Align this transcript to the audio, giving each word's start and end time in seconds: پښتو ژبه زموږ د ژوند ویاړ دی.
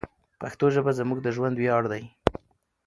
پښتو 0.41 0.65
ژبه 0.75 0.91
زموږ 0.99 1.19
د 1.23 1.27
ژوند 1.35 1.55
ویاړ 1.57 1.83
دی. 1.91 2.03